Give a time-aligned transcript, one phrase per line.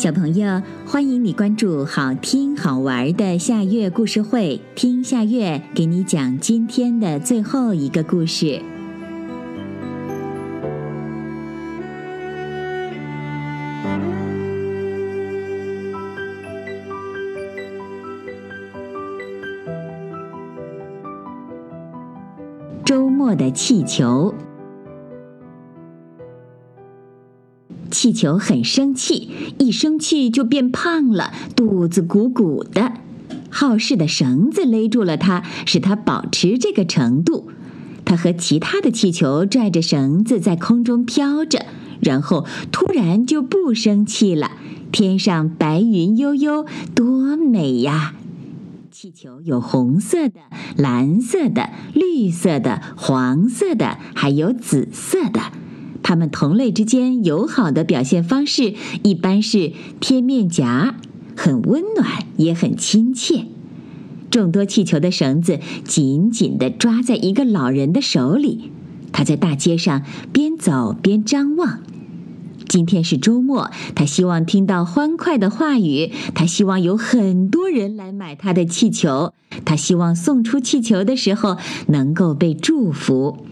[0.00, 8.62] 小朋友，欢迎你关注好听好玩的夏月故事会，听夏月给你讲今天的最后一个故事。
[22.86, 24.34] 周末的气球。
[27.90, 32.92] 气球很生气，一生气就变胖了，肚子鼓鼓的。
[33.50, 37.50] 好事的绳子勒住了它，使它保持这个程度。
[38.04, 41.66] 它和其他的气球拽着绳子在空中飘着，
[42.00, 44.52] 然后突然就不生气了。
[44.92, 48.14] 天上白云悠悠，多美呀！
[48.90, 50.40] 气球有红色的、
[50.76, 55.40] 蓝色的、绿色的、黄色的，还有紫色的。
[56.10, 60.96] 它们同类之间友好的表现方式一般是贴面颊，
[61.36, 63.44] 很温暖也很亲切。
[64.28, 68.72] 众多气球的绳子紧紧地抓在一个老人的手里，
[69.12, 70.02] 他在大街上
[70.32, 71.78] 边走边张望。
[72.66, 79.32] 今天是周末，他希望听到欢快的话语，他希望有很多人来买他的气球，
[79.64, 83.46] 他希望送出气球的时候能够被祝福。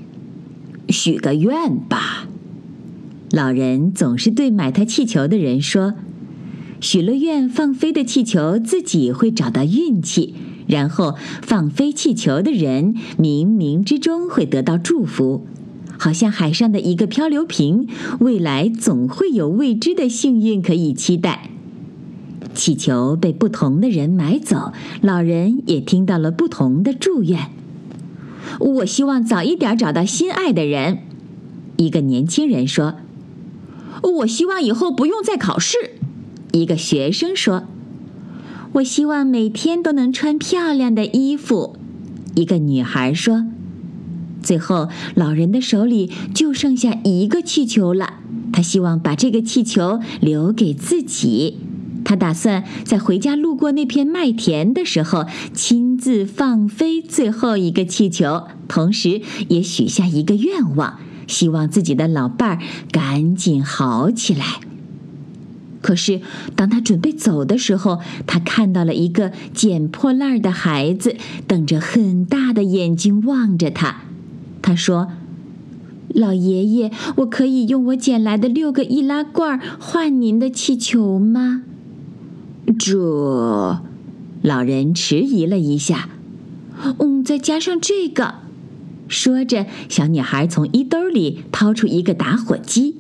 [0.89, 2.27] 许个愿吧。
[3.31, 5.95] 老人总是对买他气球的人说
[6.81, 10.35] ：“许了愿放飞的气球自己会找到运气，
[10.67, 15.47] 然后放飞气球的人冥冥之中会得到祝福，
[15.99, 17.87] 好像海上的一个漂流瓶，
[18.21, 21.51] 未来总会有未知的幸运可以期待。”
[22.55, 27.51] 气球被不同的人买走，老人也听到了不同的祝愿。
[28.59, 31.01] 我希望早一点找到心爱的人。
[31.77, 32.95] 一个年轻人说。
[34.03, 35.77] 我希望以后不用再考试。
[36.53, 37.65] 一个学生说
[38.75, 41.77] ：“我希望每天都能穿漂亮的衣服。”
[42.35, 43.47] 一个女孩说
[44.43, 48.15] ：“最后，老人的手里就剩下一个气球了。
[48.53, 51.59] 他希望把这个气球留给自己。
[52.05, 62.59] 他打算在回家路过那片麦田的时候，亲自放飞最后一个气球，同时也许下一个愿望。”希望自己的老伴儿
[62.91, 64.45] 赶紧好起来。
[65.81, 66.21] 可是，
[66.57, 71.15] 当他准备走的时候，他看到了一个捡破烂的孩子，
[71.47, 74.03] 瞪着很大的眼睛望着他。
[74.61, 75.13] 他说
[76.13, 81.63] ：“老爷爷，我可以用我捡来的六个易拉罐换您的气球吗？”
[82.77, 83.81] 这，
[84.43, 86.09] 老人迟疑了一下。
[86.99, 88.35] 嗯，再加上这个。
[89.07, 92.97] 说着，小女孩从衣兜里掏出一个打火机。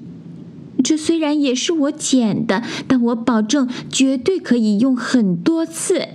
[0.85, 6.09] 这虽然也是我捡的，但我保证绝对可以用很多次。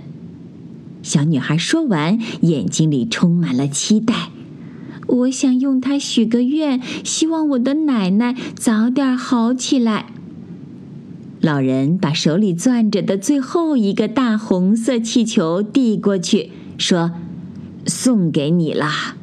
[1.02, 4.30] 小女孩说完，眼睛里充满了期待。
[5.06, 10.06] 我想用它许个愿，希望我的奶奶早点好起来。
[11.42, 17.12] 老人把手里攥着的最后一个大红色气球递过去，说
[17.86, 19.18] ：“送给你了。”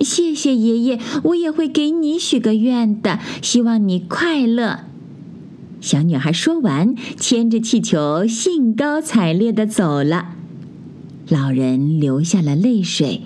[0.00, 4.80] 谢谢爷爷，我也会给你许个愿的，希望你快乐。
[5.80, 10.34] 小女孩说完，牵着气球，兴高采烈的走了。
[11.28, 13.22] 老人流下了泪水。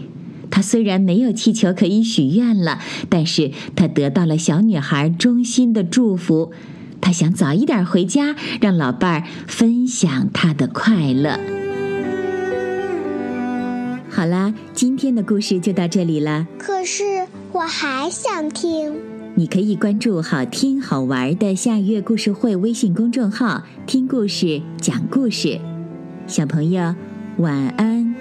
[0.51, 6.53] 他虽然没有气球可以许愿了，但是他得到了小女孩衷心的祝福。
[7.01, 11.64] 他想早一点回家，让老伴儿分享他的快乐。
[14.15, 16.47] 好啦，今天的故事就到这里了。
[16.57, 18.95] 可是我还想听。
[19.35, 25.59] 你可以关注“好听好玩的夏月故事会”微信公众号，听故事，讲故事。
[26.29, 26.95] 小朋友，
[27.39, 28.15] 晚安。